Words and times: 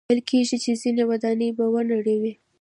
ویل 0.09 0.21
کېږي 0.29 0.73
ځینې 0.81 1.03
ودانۍ 1.09 1.49
به 1.57 1.65
ونړوي. 1.73 2.33